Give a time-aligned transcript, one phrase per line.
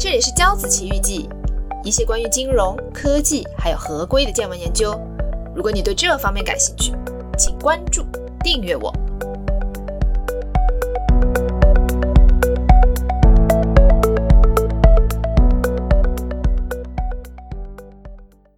[0.00, 1.28] 这里是骄子奇遇记，
[1.84, 4.98] 一些关于金融科技还有合规的见闻研究。
[5.54, 6.92] 如果你对这方面感兴趣，
[7.38, 8.02] 请关注
[8.42, 8.92] 订阅我。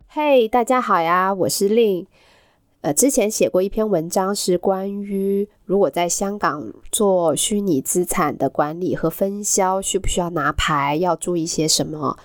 [0.09, 2.07] 嘿，大家好呀，我是令。
[2.85, 12.19] 呃，之前写过一篇文章，是关于如果在香港做虚拟资产的管理和分销，需不需要拿牌，要注意些什么？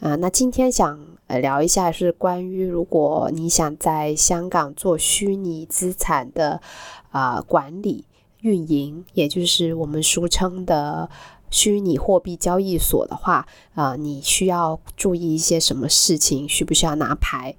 [0.00, 6.62] 啊，那今天想呃聊一下，是关于如果你想在香港做虚拟资产的
[7.10, 8.06] 啊管理
[8.40, 11.10] 运营，也就是我们俗称的
[11.50, 16.48] 虚拟货币交易所的话，啊，你需要注意一些什么事情？
[16.48, 17.54] 需不需要拿牌？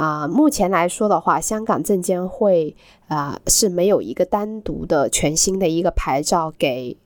[0.00, 2.74] 啊，目前来说的话，香港证监会
[3.08, 6.96] 啊是没有一个单独的全新的一个牌照给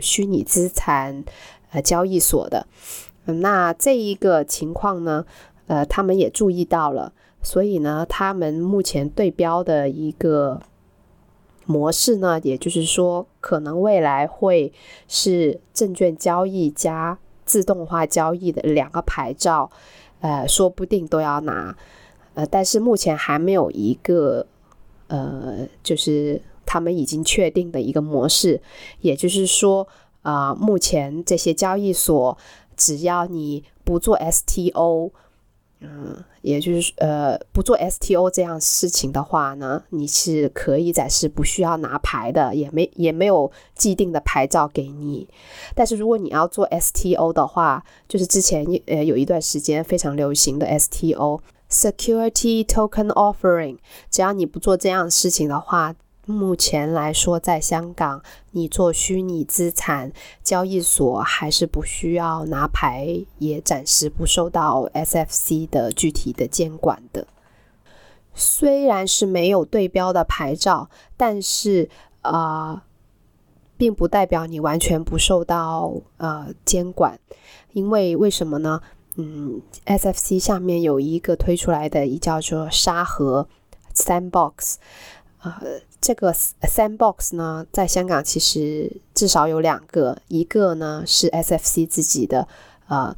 [0.00, 1.22] 虚拟资产
[1.70, 2.66] 呃交易所的。
[3.26, 5.24] 那这一个情况呢，
[5.68, 10.60] 呃，他们也注意到了，所以呢，他们目前对标的一个
[11.66, 14.72] 模式呢，也就是说，可能未来会
[15.06, 19.70] 是证券交易加自动化交易的两个牌照，
[20.18, 21.76] 呃，说不定都要拿。
[22.34, 24.46] 呃，但是目前还没有一个，
[25.06, 28.60] 呃，就是他们已经确定的一个模式，
[29.00, 29.86] 也就是说，
[30.22, 32.36] 啊，目前这些交易所
[32.76, 35.12] 只要你不做 STO，
[35.80, 45.28] 嗯，也就是呃不做 STO 这样事情的话呢，你是可以暂时不需要拿牌的，也没也没有既定的牌照给你。
[45.74, 51.40] 但是如果你要做 STO 的话，就是之前呃有一段时间非常流行的 STO。
[51.70, 53.78] Security token offering，
[54.10, 55.94] 只要你不做这样的事情的话，
[56.26, 67.26] 目前来说，在香港，你做虚拟资产交易所还是不需要拿牌，也暂时不受到 SFC 的具体的监管的。
[68.34, 71.88] 虽然是没有对标的牌照，但是
[72.22, 72.84] 啊，
[73.76, 77.18] 并不代表你完全不受到呃监管，
[77.72, 78.80] 因为为什么呢？
[79.16, 83.48] 嗯，SFC 下面有一个推出来的，一叫做沙盒
[83.94, 84.74] Sandbox，
[85.42, 92.48] 呃，这个 Sandbox 呢，在香港其实至少有两个，一个呢是 SFC 自己的，
[92.88, 93.16] 呃，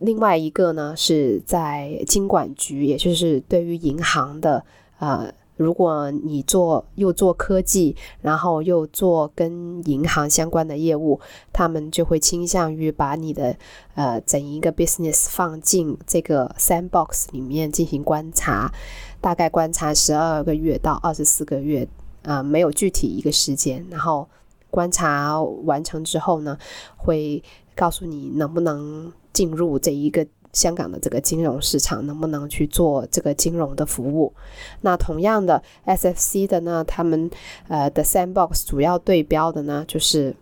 [0.00, 4.64] 另外一个呢是在金管局，也就是对于银行的，
[4.98, 5.32] 呃。
[5.58, 11.20] 如果你做又做科技，然后又做跟银行相关的业务，
[11.52, 13.54] 他们就会倾向于把你的
[13.94, 18.72] 呃整一个 business 放进这个 sandbox 里面进行观察，
[19.20, 21.86] 大概观察十二个月到二十四个月，
[22.22, 23.84] 啊，没有具体一个时间。
[23.90, 24.28] 然后
[24.70, 26.56] 观察完成之后呢，
[26.96, 27.42] 会
[27.74, 30.24] 告诉你能不能进入这一个。
[30.52, 34.32] 香港的这个金融市场能不能去做这个金融的服务？
[34.80, 37.30] 那同样的，SFC 的呢，他们
[37.68, 40.34] 呃的 Sandbox 主要对标的呢，就是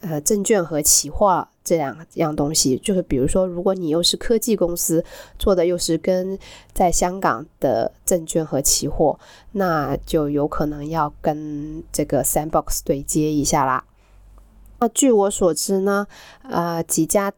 [0.00, 2.76] 呃证券和期货这两样东西。
[2.78, 5.04] 就是比如说，如果你又是科技公司
[5.38, 6.38] 做的，又是跟
[6.74, 9.18] 在香港的证券和期货，
[9.52, 13.84] 那就有可能要跟这个 Sandbox 对接一下啦。
[14.80, 16.06] 那据我所知呢，
[16.42, 17.32] 呃几家。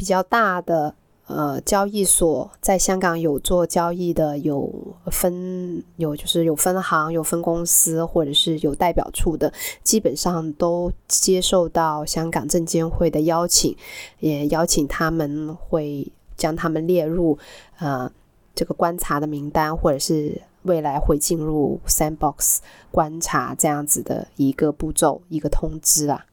[0.00, 0.94] 比较大的
[1.26, 4.72] 呃交易所在香港有做交易的，有
[5.12, 9.52] 分有就是有分行、有分公司，或者是有代表处的，
[9.82, 13.76] 基本上都接受到香港证监会的邀请，
[14.20, 17.38] 也邀请他们会将他们列入
[17.78, 18.10] 呃
[18.54, 22.60] 这个观察的名单，或者是未来会进入 Sandbox
[22.90, 26.24] 观察这样子的一个步骤一个通知啊。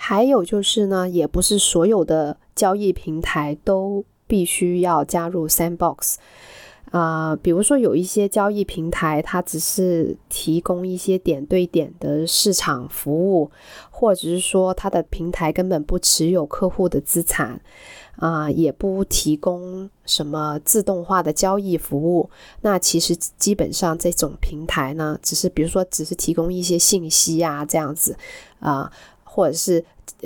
[0.00, 6.14] 还有就是呢，也不是所有的交易平台都必须要加入 Sandbox
[6.92, 7.34] 啊。
[7.34, 13.50] 比如说，有一些交易平台，它只是提供一些点对点的市场服务，
[13.90, 17.60] 或者是说它的平台根本不持有客户的资产
[18.16, 22.30] 啊，也不提供什么自动化的交易服务。
[22.62, 28.16] 那其实基本上这种平台呢，只是比如说只是提供一些信息啊，这样子
[28.60, 28.90] 啊。
[29.38, 29.84] 或者是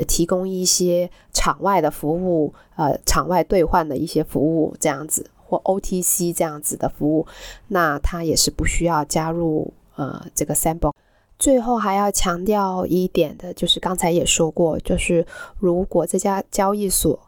[0.09, 7.27] 提供一些场外的服务，呃，场外兑换的一些服务这样子，或 OTC 这样子的服务，
[7.69, 10.95] 那它也是不需要加入呃这个 sample。
[11.39, 15.27] 最后还要强调一点的，就是刚才也说过，就是
[15.59, 17.21] 如果这家交易所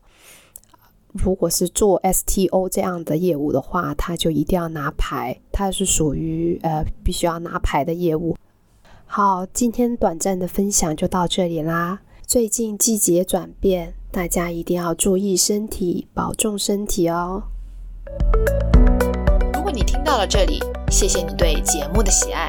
[1.13, 8.35] 如果是做 STO 这样的业务的话，它就一定要拿牌，它是属于呃必须要拿牌的业务。
[9.07, 12.01] 好，今天短暂的分享就到这里啦。
[12.27, 17.45] 最近季节转变，大家一定要注意身体，保重身体哦。
[19.55, 20.59] 如果你听到了这里，
[20.91, 22.49] 谢谢你对节目的喜爱。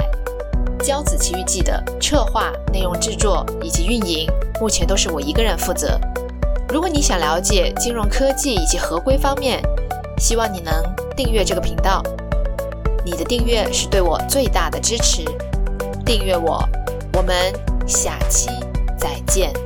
[0.79, 4.27] 骄子奇遇记的策划、内容制作以及运营，
[4.59, 5.99] 目前都是我一个人负责。
[6.69, 9.61] 如果你想了解金融科技以及合规方面，
[10.17, 10.73] 希望你能
[11.15, 12.01] 订阅这个频道。
[13.05, 15.23] 你的订阅是对我最大的支持。
[16.05, 16.63] 订阅我，
[17.13, 17.35] 我们
[17.87, 18.47] 下期
[18.97, 19.64] 再见。